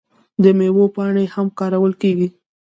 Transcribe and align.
د 0.43 0.45
میوو 0.57 0.85
پاڼې 0.95 1.25
هم 1.33 1.47
کارول 1.59 1.93
کیږي. 2.01 2.27